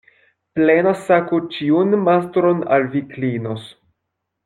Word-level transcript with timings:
Plena 0.59 0.93
sako 1.01 1.39
ĉiun 1.57 1.99
mastron 2.09 2.67
al 2.79 2.91
vi 2.97 3.07
klinos. 3.15 3.73